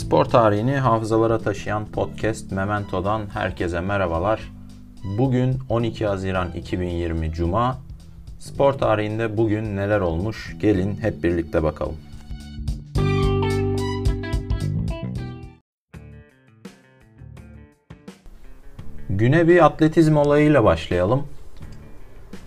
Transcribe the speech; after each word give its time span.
Spor 0.00 0.24
tarihini 0.24 0.76
hafızalara 0.76 1.38
taşıyan 1.38 1.86
podcast 1.86 2.52
Memento'dan 2.52 3.26
herkese 3.32 3.80
merhabalar. 3.80 4.52
Bugün 5.18 5.58
12 5.68 6.06
Haziran 6.06 6.50
2020 6.52 7.32
Cuma. 7.32 7.78
Spor 8.38 8.72
tarihinde 8.72 9.36
bugün 9.36 9.76
neler 9.76 10.00
olmuş? 10.00 10.56
Gelin 10.60 10.96
hep 11.00 11.22
birlikte 11.22 11.62
bakalım. 11.62 11.96
Güne 19.08 19.48
bir 19.48 19.64
atletizm 19.64 20.16
olayıyla 20.16 20.64
başlayalım. 20.64 21.26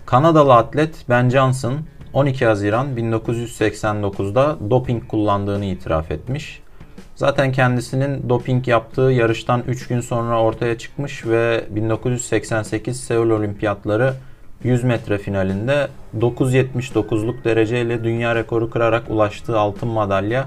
Kanadalı 0.06 0.54
atlet 0.54 1.04
Ben 1.08 1.28
Johnson 1.28 1.74
12 2.12 2.46
Haziran 2.46 2.96
1989'da 2.96 4.70
doping 4.70 5.08
kullandığını 5.08 5.64
itiraf 5.64 6.10
etmiş. 6.10 6.63
Zaten 7.16 7.52
kendisinin 7.52 8.28
doping 8.28 8.68
yaptığı 8.68 9.02
yarıştan 9.02 9.62
3 9.68 9.86
gün 9.86 10.00
sonra 10.00 10.40
ortaya 10.40 10.78
çıkmış 10.78 11.26
ve 11.26 11.64
1988 11.70 13.00
Seul 13.00 13.30
Olimpiyatları 13.30 14.14
100 14.64 14.84
metre 14.84 15.18
finalinde 15.18 15.88
9.79'luk 16.18 17.44
dereceyle 17.44 18.04
dünya 18.04 18.34
rekoru 18.34 18.70
kırarak 18.70 19.10
ulaştığı 19.10 19.58
altın 19.58 19.88
madalya 19.88 20.44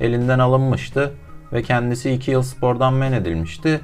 elinden 0.00 0.38
alınmıştı 0.38 1.12
ve 1.52 1.62
kendisi 1.62 2.10
2 2.10 2.30
yıl 2.30 2.42
spordan 2.42 2.94
men 2.94 3.12
edilmişti. 3.12 3.80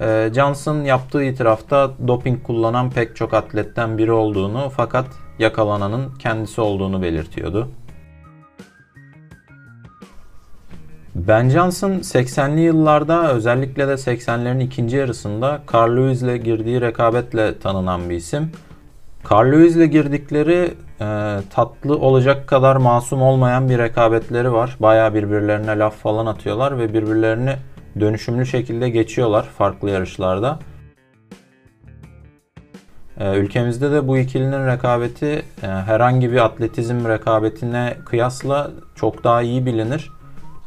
Ee, 0.00 0.30
Johnson 0.34 0.80
yaptığı 0.80 1.22
itirafta 1.22 1.90
doping 2.08 2.42
kullanan 2.42 2.90
pek 2.90 3.16
çok 3.16 3.34
atletten 3.34 3.98
biri 3.98 4.12
olduğunu 4.12 4.72
fakat 4.76 5.06
yakalananın 5.38 6.14
kendisi 6.18 6.60
olduğunu 6.60 7.02
belirtiyordu. 7.02 7.68
Ben 11.26 11.48
Johnson 11.48 11.90
80'li 11.90 12.60
yıllarda 12.60 13.32
özellikle 13.32 13.88
de 13.88 13.92
80'lerin 13.92 14.60
ikinci 14.60 14.96
yarısında 14.96 15.60
Carl 15.74 15.96
Lewis 15.96 16.22
ile 16.22 16.38
girdiği 16.38 16.80
rekabetle 16.80 17.58
tanınan 17.58 18.10
bir 18.10 18.14
isim. 18.14 18.52
Carl 19.30 19.52
Lewis 19.52 19.76
ile 19.76 19.86
girdikleri 19.86 20.74
e, 21.00 21.38
tatlı 21.50 21.98
olacak 21.98 22.46
kadar 22.46 22.76
masum 22.76 23.22
olmayan 23.22 23.68
bir 23.68 23.78
rekabetleri 23.78 24.52
var. 24.52 24.76
Baya 24.80 25.14
birbirlerine 25.14 25.78
laf 25.78 25.96
falan 25.96 26.26
atıyorlar 26.26 26.78
ve 26.78 26.94
birbirlerini 26.94 27.56
dönüşümlü 28.00 28.46
şekilde 28.46 28.88
geçiyorlar 28.88 29.42
farklı 29.42 29.90
yarışlarda. 29.90 30.58
E, 33.20 33.36
ülkemizde 33.36 33.90
de 33.90 34.08
bu 34.08 34.18
ikilinin 34.18 34.66
rekabeti 34.66 35.42
e, 35.62 35.66
herhangi 35.66 36.32
bir 36.32 36.44
atletizm 36.44 37.08
rekabetine 37.08 37.96
kıyasla 38.04 38.70
çok 38.94 39.24
daha 39.24 39.42
iyi 39.42 39.66
bilinir. 39.66 40.17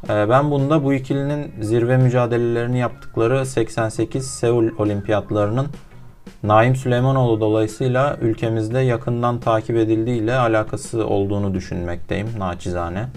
E, 0.09 0.29
ben 0.29 0.51
bunda 0.51 0.83
bu 0.83 0.93
ikilinin 0.93 1.51
zirve 1.61 1.97
mücadelelerini 1.97 2.79
yaptıkları 2.79 3.45
88 3.45 4.27
Seul 4.27 4.69
Olimpiyatlarının 4.77 5.67
Naim 6.43 6.75
Süleymanoğlu 6.75 7.39
dolayısıyla 7.39 8.17
ülkemizde 8.21 8.79
yakından 8.79 9.39
takip 9.39 9.77
edildiği 9.77 10.21
ile 10.21 10.35
alakası 10.35 11.07
olduğunu 11.07 11.53
düşünmekteyim 11.53 12.27
naçizane. 12.37 13.07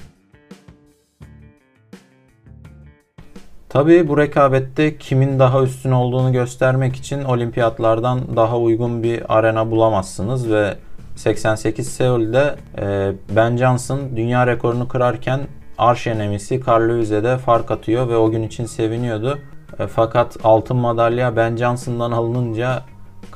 Tabii 3.68 4.08
bu 4.08 4.18
rekabette 4.18 4.98
kimin 4.98 5.38
daha 5.38 5.62
üstün 5.62 5.90
olduğunu 5.90 6.32
göstermek 6.32 6.96
için 6.96 7.24
olimpiyatlardan 7.24 8.36
daha 8.36 8.58
uygun 8.58 9.02
bir 9.02 9.36
arena 9.38 9.70
bulamazsınız 9.70 10.50
ve 10.50 10.74
88 11.16 11.88
Seul'de 11.88 12.54
e, 12.78 13.12
Ben 13.36 13.56
Johnson 13.56 14.00
dünya 14.16 14.46
rekorunu 14.46 14.88
kırarken 14.88 15.40
arş 15.78 16.06
enemisi 16.06 16.60
Carl 16.66 17.22
de 17.24 17.38
fark 17.38 17.70
atıyor 17.70 18.08
ve 18.08 18.16
o 18.16 18.30
gün 18.30 18.42
için 18.42 18.66
seviniyordu. 18.66 19.38
E, 19.78 19.86
fakat 19.86 20.36
altın 20.44 20.76
madalya 20.76 21.36
Ben 21.36 21.56
Johnson'dan 21.56 22.12
alınınca 22.12 22.82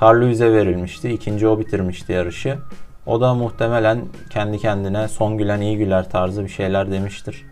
Carl 0.03 0.23
verilmişti. 0.41 1.11
İkinci 1.11 1.49
o 1.49 1.59
bitirmişti 1.59 2.13
yarışı. 2.13 2.59
O 3.07 3.21
da 3.21 3.35
muhtemelen 3.35 4.05
kendi 4.31 4.59
kendine 4.59 5.09
son 5.09 5.39
gülen 5.39 5.61
iyi 5.61 5.79
güler 5.79 6.11
tarzı 6.11 6.45
bir 6.45 6.49
şeyler 6.49 6.91
demiştir. 6.91 7.47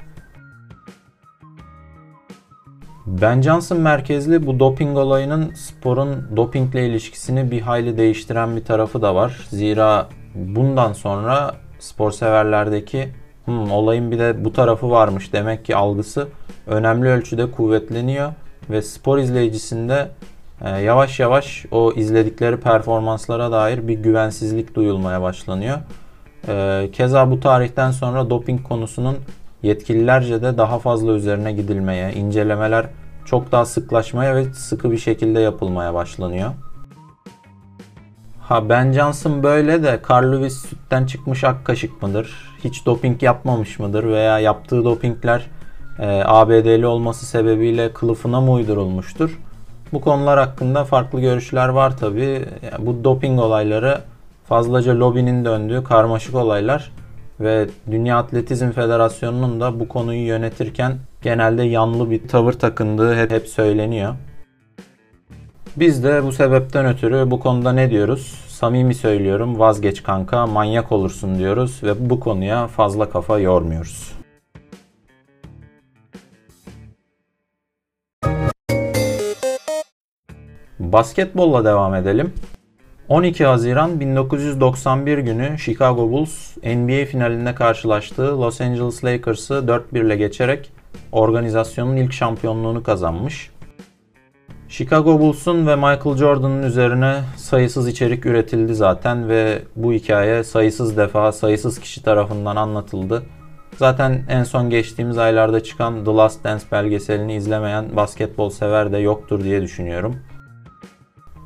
Ben 3.07 3.43
Johnson 3.43 3.81
merkezli 3.81 4.47
bu 4.47 4.61
doping 4.61 4.99
olayının 4.99 5.55
sporun 5.55 6.37
dopingle 6.37 6.87
ilişkisini 6.87 7.51
bir 7.51 7.61
hayli 7.61 7.99
değiştiren 7.99 8.57
bir 8.57 8.65
tarafı 8.65 9.03
da 9.03 9.15
var. 9.15 9.47
Zira 9.49 10.09
bundan 10.35 10.93
sonra 10.93 11.55
spor 11.79 12.11
severlerdeki 12.11 13.09
hmm, 13.47 13.71
olayın 13.71 14.11
bir 14.11 14.19
de 14.19 14.45
bu 14.45 14.53
tarafı 14.53 14.91
varmış 14.91 15.33
demek 15.33 15.65
ki 15.65 15.77
algısı 15.77 16.29
önemli 16.67 17.09
ölçüde 17.09 17.51
kuvvetleniyor 17.51 18.33
ve 18.71 18.83
spor 18.83 19.19
izleyicisinde 19.19 20.09
e, 20.65 20.71
yavaş 20.71 21.21
yavaş 21.21 21.67
o 21.71 21.93
izledikleri 21.93 22.57
performanslara 22.57 23.53
dair 23.53 23.89
bir 23.89 23.95
güvensizlik 23.95 24.75
duyulmaya 24.75 25.23
başlanıyor. 25.23 25.79
E, 26.49 26.89
keza 26.93 27.31
bu 27.31 27.41
tarihten 27.41 27.91
sonra 27.91 28.31
doping 28.31 28.63
konusunun 28.63 29.17
yetkililerce 29.63 30.43
de 30.43 30.59
daha 30.59 30.79
fazla 30.79 31.13
üzerine 31.13 31.53
gidilmeye, 31.53 32.13
incelemeler 32.13 32.87
çok 33.25 33.53
daha 33.53 33.65
sıklaşmaya 33.65 34.37
ve 34.37 34.45
sıkı 34.55 34.91
bir 34.91 34.99
şekilde 34.99 35.41
yapılmaya 35.41 35.95
başlanıyor. 35.95 36.51
Ha 38.49 38.69
Ben 38.69 38.93
Johnson 38.93 39.43
böyle 39.43 39.83
de 39.83 40.01
Carl 40.11 40.33
Lewis 40.33 40.59
sütten 40.59 41.07
çıkmış 41.07 41.45
ak 41.45 41.65
kaşık 41.65 42.03
mıdır? 42.03 42.53
Hiç 42.65 42.87
doping 42.87 43.23
yapmamış 43.23 43.79
mıdır? 43.79 44.05
Veya 44.05 44.39
yaptığı 44.39 44.85
dopingler 44.85 45.47
e, 45.99 46.23
ABD'li 46.25 46.87
olması 46.87 47.27
sebebiyle 47.27 47.93
kılıfına 47.93 48.41
mı 48.41 48.53
uydurulmuştur? 48.53 49.39
Bu 49.93 50.01
konular 50.01 50.39
hakkında 50.39 50.85
farklı 50.85 51.21
görüşler 51.21 51.69
var 51.69 51.97
tabi. 51.97 52.25
Yani 52.73 52.87
bu 52.87 53.05
doping 53.05 53.41
olayları 53.41 54.01
fazlaca 54.49 55.01
lobinin 55.01 55.45
döndüğü 55.45 55.85
karmaşık 55.85 56.35
olaylar 56.35 56.93
ve 57.41 57.67
Dünya 57.91 58.19
Atletizm 58.19 58.71
Federasyonu'nun 58.71 59.61
da 59.61 59.81
bu 59.81 59.89
konuyu 59.89 60.27
yönetirken 60.27 60.97
genelde 61.23 61.63
yanlı 61.63 62.11
bir 62.11 62.29
tavır 62.29 62.53
takındığı 62.53 63.17
hep, 63.17 63.31
hep 63.31 63.49
söyleniyor. 63.49 64.15
Biz 65.77 66.05
de 66.05 66.25
bu 66.25 66.33
sebepten 66.33 66.87
ötürü 66.87 67.31
bu 67.31 67.41
konuda 67.41 67.73
ne 67.73 67.91
diyoruz? 67.91 68.45
Samimi 68.49 68.95
söylüyorum 68.95 69.59
vazgeç 69.59 70.03
kanka 70.03 70.47
manyak 70.47 70.93
olursun 70.93 71.39
diyoruz 71.39 71.81
ve 71.83 72.11
bu 72.11 72.21
konuya 72.21 72.67
fazla 72.67 73.11
kafa 73.11 73.39
yormuyoruz. 73.39 74.13
Basketbolla 80.79 81.65
devam 81.65 81.95
edelim. 81.95 82.33
12 83.09 83.45
Haziran 83.45 84.01
1991 84.01 85.19
günü 85.19 85.59
Chicago 85.59 86.11
Bulls 86.11 86.57
NBA 86.57 87.05
finalinde 87.05 87.55
karşılaştığı 87.55 88.41
Los 88.41 88.61
Angeles 88.61 89.05
Lakers'ı 89.05 89.55
4-1 89.55 90.07
ile 90.07 90.17
geçerek 90.17 90.73
organizasyonun 91.13 91.97
ilk 91.97 92.13
şampiyonluğunu 92.13 92.83
kazanmış. 92.83 93.51
Chicago 94.69 95.21
Bulls'un 95.21 95.67
ve 95.67 95.77
Michael 95.77 96.17
Jordan'ın 96.17 96.63
üzerine 96.63 97.21
sayısız 97.37 97.89
içerik 97.89 98.27
üretildi 98.27 98.75
zaten 98.75 99.29
ve 99.29 99.63
bu 99.77 99.93
hikaye 99.93 100.45
sayısız 100.45 100.97
defa 100.97 101.33
sayısız 101.33 101.81
kişi 101.81 102.03
tarafından 102.03 102.57
anlatıldı. 102.57 103.23
Zaten 103.77 104.25
en 104.29 104.45
son 104.45 104.71
geçtiğimiz 104.71 105.19
aylarda 105.19 105.63
çıkan 105.63 106.05
The 106.05 106.11
Last 106.11 106.45
Dance 106.45 106.65
belgeselini 106.73 107.35
izlemeyen 107.35 107.97
basketbol 107.97 108.51
sever 108.51 108.93
de 108.93 108.99
yoktur 108.99 109.45
diye 109.45 109.63
düşünüyorum. 109.63 110.17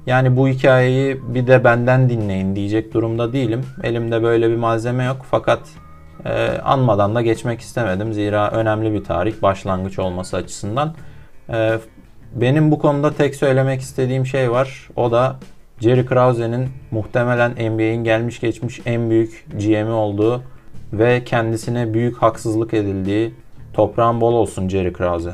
Yani 0.06 0.36
bu 0.36 0.48
hikayeyi 0.48 1.34
bir 1.34 1.46
de 1.46 1.64
benden 1.64 2.08
dinleyin 2.08 2.56
diyecek 2.56 2.94
durumda 2.94 3.32
değilim. 3.32 3.60
Elimde 3.82 4.22
böyle 4.22 4.50
bir 4.50 4.56
malzeme 4.56 5.04
yok 5.04 5.26
fakat 5.30 5.60
e, 6.24 6.58
anmadan 6.64 7.14
da 7.14 7.22
geçmek 7.22 7.60
istemedim. 7.60 8.12
Zira 8.12 8.50
önemli 8.50 8.92
bir 8.92 9.04
tarih 9.04 9.42
başlangıç 9.42 9.98
olması 9.98 10.36
açısından. 10.36 10.94
E, 11.48 11.78
benim 12.34 12.70
bu 12.70 12.78
konuda 12.78 13.12
tek 13.14 13.34
söylemek 13.34 13.80
istediğim 13.80 14.26
şey 14.26 14.50
var. 14.50 14.88
O 14.96 15.12
da 15.12 15.36
Jerry 15.80 16.06
Krause'nin 16.06 16.68
muhtemelen 16.90 17.50
NBA'in 17.50 18.04
gelmiş 18.04 18.40
geçmiş 18.40 18.80
en 18.86 19.10
büyük 19.10 19.46
GM'i 19.52 19.90
olduğu 19.90 20.42
ve 20.92 21.24
kendisine 21.24 21.94
büyük 21.94 22.16
haksızlık 22.16 22.74
edildiği 22.74 23.34
toprağın 23.72 24.20
bol 24.20 24.34
olsun 24.34 24.68
Jerry 24.68 24.92
Krause. 24.92 25.32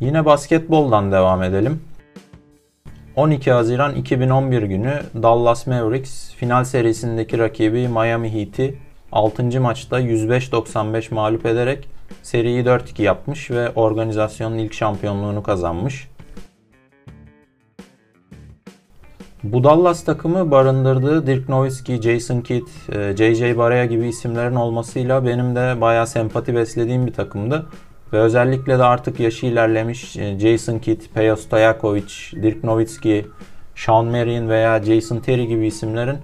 Yine 0.00 0.24
basketboldan 0.24 1.12
devam 1.12 1.42
edelim. 1.42 1.82
12 3.16 3.52
Haziran 3.52 3.94
2011 3.94 4.62
günü 4.62 5.02
Dallas 5.22 5.66
Mavericks 5.66 6.34
final 6.34 6.64
serisindeki 6.64 7.38
rakibi 7.38 7.88
Miami 7.88 8.34
Heat'i 8.34 8.85
6. 9.12 9.60
maçta 9.60 10.00
105-95 10.00 11.14
mağlup 11.14 11.46
ederek 11.46 11.88
seriyi 12.22 12.64
4-2 12.64 13.02
yapmış 13.02 13.50
ve 13.50 13.70
organizasyonun 13.70 14.58
ilk 14.58 14.74
şampiyonluğunu 14.74 15.42
kazanmış. 15.42 16.08
Bu 19.42 19.64
Dallas 19.64 20.04
takımı 20.04 20.50
barındırdığı 20.50 21.26
Dirk 21.26 21.48
Nowitzki, 21.48 22.02
Jason 22.02 22.40
Kidd, 22.40 22.66
J.J. 23.16 23.48
E, 23.48 23.58
Barea 23.58 23.84
gibi 23.84 24.08
isimlerin 24.08 24.54
olmasıyla 24.54 25.26
benim 25.26 25.56
de 25.56 25.80
bayağı 25.80 26.06
sempati 26.06 26.54
beslediğim 26.54 27.06
bir 27.06 27.12
takımdı. 27.12 27.66
Ve 28.12 28.18
özellikle 28.18 28.78
de 28.78 28.84
artık 28.84 29.20
yaşı 29.20 29.46
ilerlemiş 29.46 30.16
e, 30.16 30.38
Jason 30.38 30.78
Kidd, 30.78 31.00
Peja 31.14 31.36
Stojakovic, 31.36 32.12
Dirk 32.42 32.64
Nowitzki, 32.64 33.26
Sean 33.74 34.06
Marion 34.06 34.48
veya 34.48 34.82
Jason 34.82 35.18
Terry 35.18 35.46
gibi 35.46 35.66
isimlerin 35.66 36.16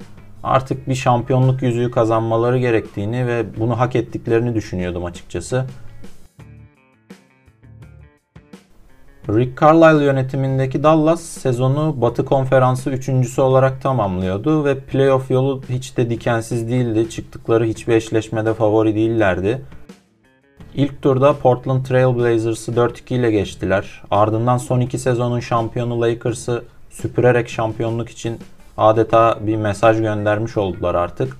artık 0.42 0.88
bir 0.88 0.94
şampiyonluk 0.94 1.62
yüzüğü 1.62 1.90
kazanmaları 1.90 2.58
gerektiğini 2.58 3.26
ve 3.26 3.44
bunu 3.58 3.78
hak 3.78 3.96
ettiklerini 3.96 4.54
düşünüyordum 4.54 5.04
açıkçası. 5.04 5.66
Rick 9.28 9.60
Carlisle 9.60 10.04
yönetimindeki 10.04 10.82
Dallas 10.82 11.20
sezonu 11.20 11.94
Batı 12.00 12.24
Konferansı 12.24 12.90
üçüncüsü 12.90 13.40
olarak 13.40 13.82
tamamlıyordu 13.82 14.64
ve 14.64 14.80
playoff 14.80 15.30
yolu 15.30 15.62
hiç 15.68 15.96
de 15.96 16.10
dikensiz 16.10 16.68
değildi. 16.68 17.10
Çıktıkları 17.10 17.64
hiçbir 17.64 17.94
eşleşmede 17.94 18.54
favori 18.54 18.94
değillerdi. 18.94 19.62
İlk 20.74 21.02
turda 21.02 21.32
Portland 21.32 21.84
Trail 21.84 22.16
Blazers'ı 22.16 22.72
4-2 22.72 23.14
ile 23.14 23.30
geçtiler. 23.30 24.02
Ardından 24.10 24.58
son 24.58 24.80
iki 24.80 24.98
sezonun 24.98 25.40
şampiyonu 25.40 26.00
Lakers'ı 26.00 26.64
süpürerek 26.90 27.48
şampiyonluk 27.48 28.08
için 28.08 28.38
adeta 28.76 29.38
bir 29.40 29.56
mesaj 29.56 30.00
göndermiş 30.00 30.56
oldular 30.56 30.94
artık. 30.94 31.36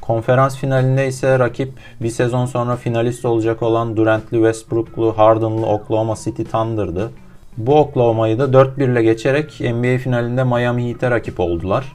Konferans 0.00 0.56
finalinde 0.56 1.06
ise 1.06 1.38
rakip 1.38 1.72
bir 2.00 2.10
sezon 2.10 2.46
sonra 2.46 2.76
finalist 2.76 3.24
olacak 3.24 3.62
olan 3.62 3.96
Durant'li, 3.96 4.36
Westbrook'lu, 4.36 5.18
Harden'lı 5.18 5.66
Oklahoma 5.66 6.14
City 6.24 6.42
Thunder'dı. 6.42 7.10
Bu 7.56 7.78
Oklahoma'yı 7.78 8.38
da 8.38 8.44
4-1 8.44 8.92
ile 8.92 9.02
geçerek 9.02 9.60
NBA 9.60 9.98
finalinde 9.98 10.44
Miami 10.44 10.88
Heat'e 10.88 11.10
rakip 11.10 11.40
oldular. 11.40 11.92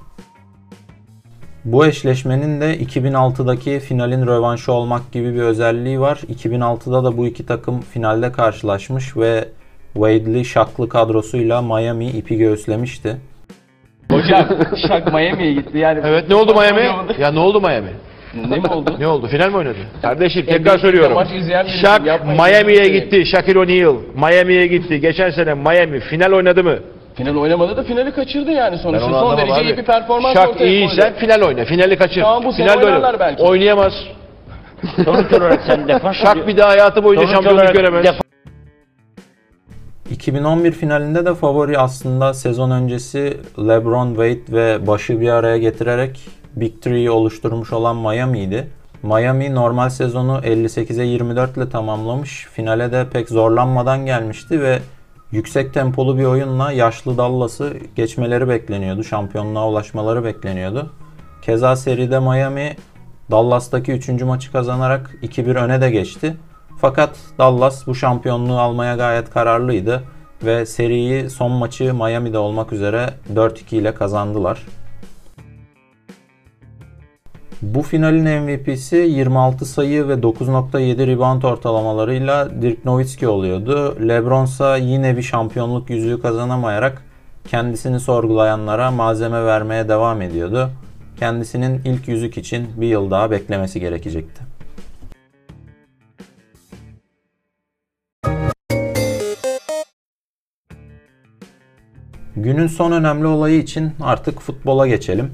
Bu 1.66 1.86
eşleşmenin 1.86 2.62
de 2.62 2.78
2006'daki 2.78 3.80
finalin 3.80 4.28
rövanşı 4.28 4.74
olmak 4.74 5.12
gibi 5.12 5.34
bir 5.36 5.42
özelliği 5.42 6.00
var. 6.00 6.18
2006'da 6.18 7.04
da 7.04 7.18
bu 7.18 7.28
iki 7.28 7.46
takım 7.46 7.82
finalde 7.82 8.32
karşılaşmış 8.32 9.18
ve 9.18 9.50
Wade'li 9.94 10.46
Shaq'lı 10.46 10.90
kadrosuyla 10.90 11.62
Miami 11.62 12.08
ipi 12.08 12.38
göğüslemişti. 12.38 13.18
Hocam 14.24 14.46
Shaq 14.88 15.12
Miami'ye 15.14 15.54
gitti 15.54 15.78
yani. 15.78 16.00
Evet 16.06 16.30
ne 16.30 16.36
oldu 16.36 16.54
Miami? 16.54 16.90
Ya 17.20 17.32
ne 17.32 17.40
oldu 17.40 17.62
Miami? 17.62 17.90
Ne 18.50 18.56
mi 18.58 18.68
oldu? 18.68 18.96
Ne 19.00 19.08
oldu? 19.08 19.28
Final 19.28 19.50
mi 19.50 19.58
oynadı? 19.58 19.76
Kardeşim 20.02 20.46
tekrar 20.46 20.78
söylüyorum. 20.80 21.14
maç 21.14 21.28
izleyen 21.32 21.66
birisi 21.66 21.80
Shaq 21.80 22.06
yapmayın. 22.08 22.42
Miami'ye 22.42 22.88
gitti. 22.88 23.26
Shaquille 23.26 23.60
O'Neal 23.60 23.96
Miami'ye 24.16 24.68
gitti. 24.68 25.00
Geçen 25.00 25.30
sene 25.30 25.54
Miami 25.54 26.00
final 26.00 26.32
oynadı 26.32 26.64
mı? 26.64 26.76
Final 27.16 27.36
oynamadı 27.36 27.78
da 27.78 27.84
finali 27.84 28.12
kaçırdı 28.12 28.52
yani 28.52 28.72
Ben 28.72 28.78
sonuçta. 28.78 29.06
onu 29.06 29.14
Son 29.14 29.20
anlamam 29.20 29.38
derece 29.38 29.54
abi. 29.54 29.64
iyi 29.66 29.78
bir 29.78 29.84
performans 29.86 30.34
Shaq 30.34 30.50
ortaya 30.50 30.70
iyiyse 30.70 31.02
koydu. 31.02 31.14
final 31.20 31.42
oyna. 31.42 31.66
Finali 31.66 31.98
kaçır. 31.98 32.22
Tamam, 32.22 32.44
bu 32.46 32.54
sene 32.54 32.68
Finalde 32.68 32.86
oyna. 32.86 32.96
oynarlar 32.98 33.20
belki. 33.20 33.44
Oynayamaz. 33.44 33.94
Sonuç 35.06 35.34
olarak 35.34 35.62
sen 35.68 35.88
defans 35.88 36.16
Shaq 36.18 36.48
bir 36.48 36.58
daha 36.58 36.70
hayatı 36.70 37.04
boyunca 37.04 37.22
Sonuç 37.22 37.36
şampiyonluk 37.36 37.62
olarak 37.62 37.76
göremez. 37.76 38.04
defans 38.04 38.22
2011 40.20 40.72
finalinde 40.72 41.26
de 41.26 41.36
favori 41.36 41.80
aslında 41.80 42.34
sezon 42.34 42.72
öncesi 42.72 43.38
LeBron, 43.60 44.08
Wade 44.08 44.58
ve 44.58 44.88
başı 44.88 45.22
bir 45.22 45.30
araya 45.30 45.58
getirerek 45.58 46.30
Big 46.56 46.82
Three'yi 46.82 47.12
oluşturmuş 47.12 47.74
olan 47.74 47.96
Miami'ydi. 47.98 48.68
Miami 49.04 49.56
normal 49.56 49.90
sezonu 49.90 50.42
58'e 50.44 51.06
24 51.06 51.58
ile 51.58 51.70
tamamlamış. 51.70 52.48
Finale 52.52 52.92
de 52.92 53.08
pek 53.14 53.30
zorlanmadan 53.30 54.06
gelmişti 54.06 54.62
ve 54.62 54.80
yüksek 55.32 55.74
tempolu 55.74 56.18
bir 56.18 56.26
oyunla 56.26 56.72
yaşlı 56.72 57.18
Dallas'ı 57.18 57.74
geçmeleri 57.96 58.50
bekleniyordu. 58.50 59.04
Şampiyonluğa 59.04 59.70
ulaşmaları 59.70 60.24
bekleniyordu. 60.24 60.92
Keza 61.42 61.76
seride 61.76 62.20
Miami 62.20 62.76
Dallas'taki 63.32 63.92
3. 63.92 64.10
maçı 64.10 64.52
kazanarak 64.52 65.16
2-1 65.24 65.54
öne 65.54 65.82
de 65.82 65.92
geçti. 65.92 66.36
Fakat 66.82 67.18
Dallas 67.38 67.88
bu 67.88 67.96
şampiyonluğu 67.96 68.60
almaya 68.60 68.96
gayet 68.96 69.30
kararlıydı 69.30 70.04
ve 70.46 70.66
seriyi 70.66 71.30
son 71.30 71.52
maçı 71.52 71.94
Miami'de 71.94 72.38
olmak 72.38 72.74
üzere 72.74 73.10
4-2 73.34 73.76
ile 73.76 73.94
kazandılar. 73.94 74.66
Bu 77.62 77.82
finalin 77.82 78.42
MVP'si 78.42 78.96
26 78.96 79.66
sayı 79.66 80.08
ve 80.08 80.14
9.7 80.14 81.08
rebound 81.08 81.44
ortalamalarıyla 81.44 82.62
Dirk 82.62 82.86
Nowitzki 82.86 83.28
oluyordu. 83.28 83.98
LeBron 84.08 84.46
ise 84.46 84.78
yine 84.82 85.18
bir 85.18 85.22
şampiyonluk 85.22 85.90
yüzüğü 85.90 86.22
kazanamayarak 86.22 87.04
kendisini 87.48 88.00
sorgulayanlara 88.00 88.92
malzeme 88.92 89.46
vermeye 89.46 89.90
devam 89.90 90.22
ediyordu. 90.22 90.70
Kendisinin 91.20 91.82
ilk 91.86 92.08
yüzük 92.08 92.38
için 92.38 92.68
bir 92.78 92.88
yıl 92.88 93.12
daha 93.12 93.32
beklemesi 93.32 93.80
gerekecekti. 93.80 94.49
Günün 102.44 102.68
son 102.68 102.92
önemli 102.92 103.28
olayı 103.28 103.60
için 103.60 103.92
artık 104.02 104.40
futbola 104.40 104.88
geçelim. 104.88 105.32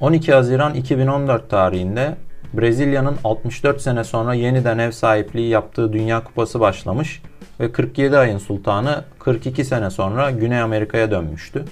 12 0.00 0.32
Haziran 0.32 0.74
2014 0.74 1.50
tarihinde 1.50 2.16
Brezilya'nın 2.54 3.16
64 3.24 3.80
sene 3.80 4.04
sonra 4.04 4.34
yeniden 4.34 4.78
ev 4.78 4.90
sahipliği 4.90 5.48
yaptığı 5.48 5.92
Dünya 5.92 6.24
Kupası 6.24 6.60
başlamış 6.60 7.22
ve 7.60 7.72
47 7.72 8.18
ayın 8.18 8.38
sultanı 8.38 9.04
42 9.18 9.64
sene 9.64 9.90
sonra 9.90 10.30
Güney 10.30 10.60
Amerika'ya 10.60 11.10
dönmüştü. 11.10 11.64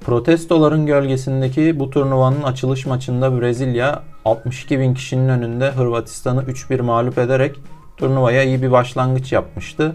Protestoların 0.00 0.86
gölgesindeki 0.86 1.80
bu 1.80 1.90
turnuvanın 1.90 2.42
açılış 2.42 2.86
maçında 2.86 3.40
Brezilya 3.40 4.02
62 4.24 4.80
bin 4.80 4.94
kişinin 4.94 5.28
önünde 5.28 5.70
Hırvatistan'ı 5.70 6.42
3-1 6.42 6.82
mağlup 6.82 7.18
ederek 7.18 7.56
turnuvaya 7.96 8.42
iyi 8.42 8.62
bir 8.62 8.70
başlangıç 8.72 9.32
yapmıştı. 9.32 9.92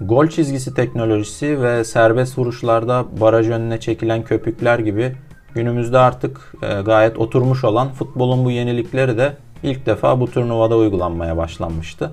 Gol 0.00 0.26
çizgisi 0.26 0.74
teknolojisi 0.74 1.62
ve 1.62 1.84
serbest 1.84 2.38
vuruşlarda 2.38 3.04
baraj 3.20 3.48
önüne 3.48 3.80
çekilen 3.80 4.22
köpükler 4.22 4.78
gibi 4.78 5.16
günümüzde 5.54 5.98
artık 5.98 6.54
e, 6.62 6.80
gayet 6.80 7.18
oturmuş 7.18 7.64
olan 7.64 7.88
futbolun 7.88 8.44
bu 8.44 8.50
yenilikleri 8.50 9.18
de 9.18 9.36
ilk 9.62 9.86
defa 9.86 10.20
bu 10.20 10.30
turnuvada 10.30 10.76
uygulanmaya 10.76 11.36
başlanmıştı. 11.36 12.12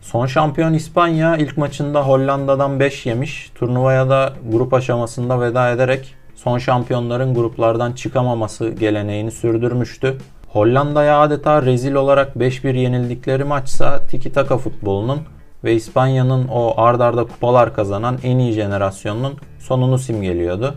Son 0.00 0.26
şampiyon 0.26 0.72
İspanya 0.74 1.36
ilk 1.36 1.56
maçında 1.56 2.06
Hollanda'dan 2.06 2.80
5 2.80 3.06
yemiş. 3.06 3.50
Turnuvaya 3.54 4.10
da 4.10 4.32
grup 4.50 4.74
aşamasında 4.74 5.40
veda 5.40 5.70
ederek 5.70 6.14
son 6.34 6.58
şampiyonların 6.58 7.34
gruplardan 7.34 7.92
çıkamaması 7.92 8.68
geleneğini 8.68 9.30
sürdürmüştü. 9.30 10.18
Hollanda'ya 10.48 11.20
adeta 11.20 11.62
rezil 11.62 11.94
olarak 11.94 12.36
5-1 12.36 12.76
yenildikleri 12.76 13.44
maçsa 13.44 14.06
tiki 14.06 14.32
taka 14.32 14.58
futbolunun 14.58 15.18
ve 15.64 15.74
İspanya'nın 15.74 16.48
o 16.48 16.74
ard 16.76 17.00
arda 17.00 17.24
kupalar 17.24 17.74
kazanan 17.74 18.18
en 18.22 18.38
iyi 18.38 18.52
jenerasyonunun 18.52 19.32
sonunu 19.58 19.98
simgeliyordu. 19.98 20.74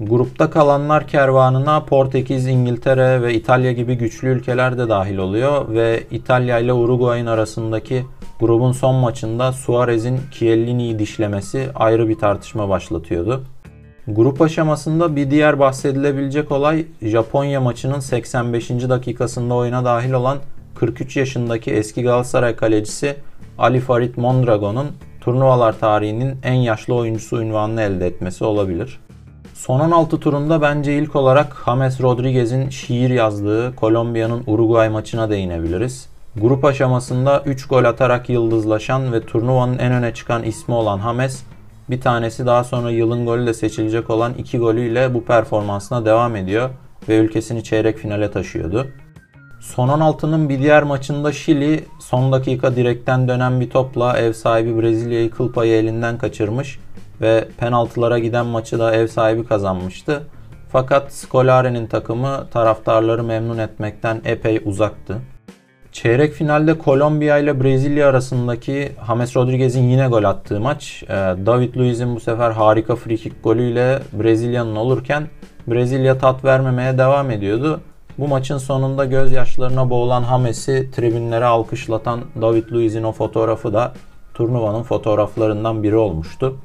Grupta 0.00 0.50
kalanlar 0.50 1.06
kervanına 1.06 1.84
Portekiz, 1.84 2.46
İngiltere 2.46 3.22
ve 3.22 3.34
İtalya 3.34 3.72
gibi 3.72 3.94
güçlü 3.94 4.28
ülkeler 4.28 4.78
de 4.78 4.88
dahil 4.88 5.18
oluyor 5.18 5.68
ve 5.68 6.02
İtalya 6.10 6.58
ile 6.58 6.72
Uruguay'ın 6.72 7.26
arasındaki 7.26 8.04
grubun 8.40 8.72
son 8.72 8.94
maçında 8.94 9.52
Suarez'in 9.52 10.20
Chiellini'yi 10.30 10.98
dişlemesi 10.98 11.68
ayrı 11.74 12.08
bir 12.08 12.18
tartışma 12.18 12.68
başlatıyordu. 12.68 13.44
Grup 14.06 14.42
aşamasında 14.42 15.16
bir 15.16 15.30
diğer 15.30 15.58
bahsedilebilecek 15.58 16.52
olay 16.52 16.86
Japonya 17.02 17.60
maçının 17.60 18.00
85. 18.00 18.70
dakikasında 18.70 19.54
oyuna 19.54 19.84
dahil 19.84 20.12
olan 20.12 20.38
43 20.80 21.16
yaşındaki 21.16 21.70
eski 21.70 22.02
Galatasaray 22.02 22.56
kalecisi 22.56 23.16
Ali 23.58 23.80
Farid 23.80 24.16
Mondragon'un 24.16 24.86
turnuvalar 25.20 25.78
tarihinin 25.78 26.36
en 26.42 26.54
yaşlı 26.54 26.94
oyuncusu 26.94 27.42
ünvanını 27.42 27.82
elde 27.82 28.06
etmesi 28.06 28.44
olabilir. 28.44 29.00
Son 29.54 29.80
16 29.80 30.20
turunda 30.20 30.62
bence 30.62 30.98
ilk 30.98 31.16
olarak 31.16 31.56
James 31.66 32.00
Rodriguez'in 32.00 32.68
şiir 32.68 33.10
yazdığı 33.10 33.76
Kolombiya'nın 33.76 34.42
Uruguay 34.46 34.88
maçına 34.88 35.30
değinebiliriz. 35.30 36.08
Grup 36.36 36.64
aşamasında 36.64 37.42
3 37.46 37.68
gol 37.68 37.84
atarak 37.84 38.28
yıldızlaşan 38.28 39.12
ve 39.12 39.20
turnuvanın 39.26 39.78
en 39.78 39.92
öne 39.92 40.14
çıkan 40.14 40.42
ismi 40.42 40.74
olan 40.74 40.98
James, 40.98 41.42
bir 41.90 42.00
tanesi 42.00 42.46
daha 42.46 42.64
sonra 42.64 42.90
yılın 42.90 43.26
golü 43.26 43.46
de 43.46 43.54
seçilecek 43.54 44.10
olan 44.10 44.34
2 44.34 44.58
golüyle 44.58 45.14
bu 45.14 45.24
performansına 45.24 46.04
devam 46.04 46.36
ediyor 46.36 46.70
ve 47.08 47.16
ülkesini 47.16 47.64
çeyrek 47.64 47.98
finale 47.98 48.30
taşıyordu. 48.30 48.86
Son 49.60 49.88
16'nın 49.88 50.48
bir 50.48 50.58
diğer 50.58 50.82
maçında 50.82 51.32
Şili 51.32 51.84
son 51.98 52.32
dakika 52.32 52.76
direkten 52.76 53.28
dönen 53.28 53.60
bir 53.60 53.70
topla 53.70 54.18
ev 54.18 54.32
sahibi 54.32 54.82
Brezilya'yı 54.82 55.30
kıl 55.30 55.52
payı 55.52 55.72
elinden 55.72 56.18
kaçırmış 56.18 56.78
ve 57.20 57.48
penaltılara 57.58 58.18
giden 58.18 58.46
maçı 58.46 58.78
da 58.78 58.94
ev 58.94 59.06
sahibi 59.06 59.46
kazanmıştı. 59.46 60.22
Fakat 60.72 61.12
Scolari'nin 61.12 61.86
takımı 61.86 62.46
taraftarları 62.50 63.24
memnun 63.24 63.58
etmekten 63.58 64.20
epey 64.24 64.62
uzaktı. 64.64 65.18
Çeyrek 65.92 66.32
finalde 66.32 66.78
Kolombiya 66.78 67.38
ile 67.38 67.62
Brezilya 67.62 68.08
arasındaki 68.08 68.92
James 69.06 69.36
Rodriguez'in 69.36 69.82
yine 69.82 70.08
gol 70.08 70.24
attığı 70.24 70.60
maç. 70.60 71.02
e, 71.02 71.08
David 71.46 71.76
Luiz'in 71.76 72.16
bu 72.16 72.20
sefer 72.20 72.50
harika 72.50 72.96
frikik 72.96 73.44
golüyle 73.44 73.98
Brezilya'nın 74.12 74.76
olurken 74.76 75.28
Brezilya 75.66 76.18
tat 76.18 76.44
vermemeye 76.44 76.98
devam 76.98 77.30
ediyordu. 77.30 77.80
Bu 78.20 78.28
maçın 78.28 78.58
sonunda 78.58 79.04
gözyaşlarına 79.04 79.90
boğulan 79.90 80.24
James'i 80.24 80.90
tribünlere 80.90 81.44
alkışlatan 81.44 82.20
David 82.40 82.72
Luiz'in 82.72 83.02
o 83.02 83.12
fotoğrafı 83.12 83.72
da 83.72 83.92
turnuvanın 84.34 84.82
fotoğraflarından 84.82 85.82
biri 85.82 85.96
olmuştu. 85.96 86.56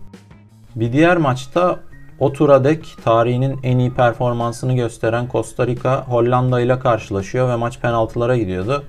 Bir 0.76 0.94
diğer 0.94 1.18
maçta 1.18 1.80
o 2.20 2.34
tura 2.34 2.64
dek 2.64 2.96
tarihinin 3.04 3.60
en 3.64 3.78
iyi 3.78 3.94
performansını 3.94 4.76
gösteren 4.76 5.28
Costa 5.32 5.68
Rica 5.68 6.02
Hollanda 6.08 6.62
ile 6.62 6.80
karşılaşıyor 6.80 7.50
ve 7.50 7.56
maç 7.56 7.80
penaltılara 7.80 8.38
gidiyordu. 8.38 8.84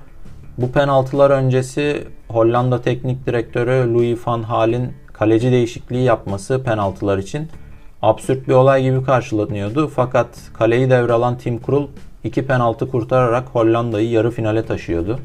Bu 0.59 0.73
penaltılar 0.73 1.31
öncesi 1.31 2.09
Hollanda 2.29 2.83
Teknik 2.83 3.27
Direktörü 3.27 3.95
Louis 3.95 4.27
van 4.27 4.43
Gaal'in 4.43 4.93
kaleci 5.13 5.53
değişikliği 5.53 6.05
yapması 6.05 6.63
penaltılar 6.63 7.19
için 7.19 7.49
absürt 8.03 8.49
bir 8.49 8.55
olay 8.55 8.83
gibi 8.83 9.05
karşılanıyordu. 9.05 9.89
Fakat 9.89 10.29
kaleyi 10.59 10.91
devralan 10.91 11.39
Tim 11.39 11.63
Krul 11.63 11.89
iki 12.27 12.47
penaltı 12.47 12.91
kurtararak 12.91 13.49
Hollanda'yı 13.49 14.11
yarı 14.11 14.31
finale 14.31 14.67
taşıyordu. 14.67 15.19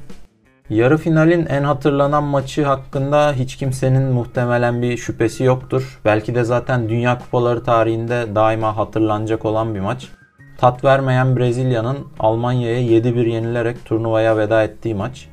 Yarı 0.69 0.97
finalin 0.97 1.45
en 1.45 1.63
hatırlanan 1.63 2.23
maçı 2.23 2.65
hakkında 2.65 3.33
hiç 3.33 3.55
kimsenin 3.55 4.03
muhtemelen 4.03 4.81
bir 4.81 4.97
şüphesi 4.97 5.43
yoktur. 5.43 5.99
Belki 6.05 6.35
de 6.35 6.43
zaten 6.43 6.89
Dünya 6.89 7.19
Kupaları 7.19 7.63
tarihinde 7.63 8.35
daima 8.35 8.77
hatırlanacak 8.77 9.45
olan 9.45 9.75
bir 9.75 9.79
maç. 9.79 10.07
Tat 10.57 10.83
vermeyen 10.83 11.37
Brezilya'nın 11.37 11.97
Almanya'ya 12.19 12.81
7-1 12.81 13.29
yenilerek 13.29 13.85
turnuvaya 13.85 14.37
veda 14.37 14.63
ettiği 14.63 14.95
maç. 14.95 15.27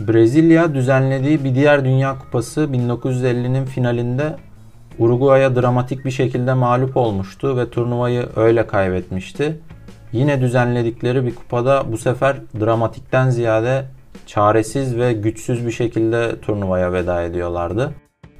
Brezilya 0.00 0.74
düzenlediği 0.74 1.44
bir 1.44 1.54
diğer 1.54 1.84
Dünya 1.84 2.18
Kupası 2.18 2.60
1950'nin 2.60 3.64
finalinde 3.64 4.36
Uruguay'a 4.98 5.56
dramatik 5.56 6.04
bir 6.04 6.10
şekilde 6.10 6.54
mağlup 6.54 6.96
olmuştu 6.96 7.56
ve 7.56 7.70
turnuvayı 7.70 8.26
öyle 8.36 8.66
kaybetmişti. 8.66 9.60
Yine 10.14 10.40
düzenledikleri 10.40 11.26
bir 11.26 11.34
kupada 11.34 11.92
bu 11.92 11.98
sefer 11.98 12.36
dramatikten 12.60 13.30
ziyade 13.30 13.84
çaresiz 14.26 14.96
ve 14.96 15.12
güçsüz 15.12 15.66
bir 15.66 15.70
şekilde 15.70 16.40
turnuvaya 16.40 16.92
veda 16.92 17.22
ediyorlardı. 17.22 17.92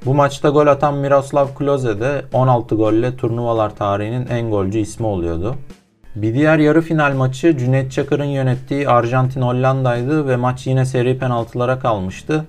Bu 0.05 0.13
maçta 0.13 0.49
gol 0.49 0.67
atan 0.67 0.97
Miroslav 0.97 1.47
Klose 1.57 1.99
de 1.99 2.25
16 2.33 2.75
golle 2.75 3.17
turnuvalar 3.17 3.75
tarihinin 3.75 4.27
en 4.27 4.49
golcü 4.49 4.79
ismi 4.79 5.05
oluyordu. 5.05 5.55
Bir 6.15 6.33
diğer 6.33 6.59
yarı 6.59 6.81
final 6.81 7.15
maçı 7.15 7.57
Cüneyt 7.57 7.91
Çakır'ın 7.91 8.23
yönettiği 8.23 8.89
Arjantin 8.89 9.41
Hollanda'ydı 9.41 10.27
ve 10.27 10.35
maç 10.35 10.67
yine 10.67 10.85
seri 10.85 11.17
penaltılara 11.17 11.79
kalmıştı. 11.79 12.45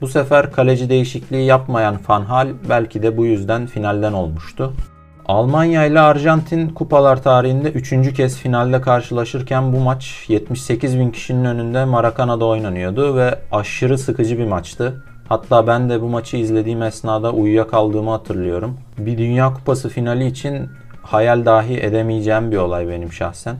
Bu 0.00 0.08
sefer 0.08 0.52
kaleci 0.52 0.88
değişikliği 0.88 1.46
yapmayan 1.46 1.98
Van 2.08 2.22
Hal 2.22 2.48
belki 2.68 3.02
de 3.02 3.16
bu 3.16 3.26
yüzden 3.26 3.66
finalden 3.66 4.12
olmuştu. 4.12 4.72
Almanya 5.28 5.86
ile 5.86 6.00
Arjantin 6.00 6.68
kupalar 6.68 7.22
tarihinde 7.22 7.70
3. 7.70 8.14
kez 8.14 8.36
finalde 8.36 8.80
karşılaşırken 8.80 9.72
bu 9.72 9.80
maç 9.80 10.24
78 10.28 10.98
bin 10.98 11.10
kişinin 11.10 11.44
önünde 11.44 11.84
Maracana'da 11.84 12.44
oynanıyordu 12.44 13.16
ve 13.16 13.38
aşırı 13.52 13.98
sıkıcı 13.98 14.38
bir 14.38 14.46
maçtı. 14.46 15.04
Hatta 15.28 15.66
ben 15.66 15.90
de 15.90 16.02
bu 16.02 16.08
maçı 16.08 16.36
izlediğim 16.36 16.82
esnada 16.82 17.32
uyuyakaldığımı 17.32 18.10
hatırlıyorum. 18.10 18.78
Bir 18.98 19.18
Dünya 19.18 19.54
Kupası 19.54 19.88
finali 19.88 20.26
için 20.26 20.68
hayal 21.02 21.44
dahi 21.44 21.80
edemeyeceğim 21.80 22.52
bir 22.52 22.56
olay 22.56 22.88
benim 22.88 23.12
şahsen. 23.12 23.56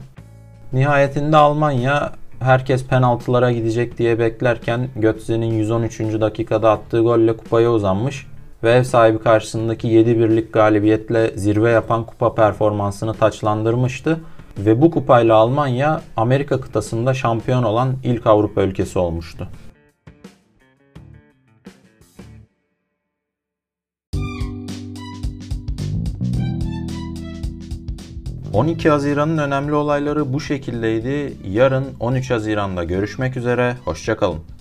Nihayetinde 0.73 1.37
Almanya 1.37 2.11
herkes 2.39 2.87
penaltılara 2.87 3.51
gidecek 3.51 3.97
diye 3.97 4.19
beklerken 4.19 4.89
Götze'nin 4.95 5.53
113. 5.53 5.99
dakikada 5.99 6.71
attığı 6.71 6.99
golle 6.99 7.37
kupaya 7.37 7.71
uzanmış 7.71 8.27
ve 8.63 8.71
ev 8.71 8.83
sahibi 8.83 9.19
karşısındaki 9.19 9.87
7-1'lik 9.87 10.53
galibiyetle 10.53 11.31
zirve 11.35 11.71
yapan 11.71 12.05
kupa 12.05 12.35
performansını 12.35 13.13
taçlandırmıştı. 13.13 14.19
Ve 14.57 14.81
bu 14.81 14.91
kupayla 14.91 15.35
Almanya 15.35 16.01
Amerika 16.15 16.61
kıtasında 16.61 17.13
şampiyon 17.13 17.63
olan 17.63 17.95
ilk 18.03 18.27
Avrupa 18.27 18.61
ülkesi 18.61 18.99
olmuştu. 18.99 19.47
...12 28.53 28.89
Haziran'ın 28.89 29.37
önemli 29.37 29.73
olayları 29.73 30.33
bu 30.33 30.41
şekildeydi. 30.41 31.33
Yarın 31.47 31.85
13 31.99 32.31
Haziran'da 32.31 32.83
görüşmek 32.83 33.37
üzere. 33.37 33.75
Hoşçakalın. 33.85 34.56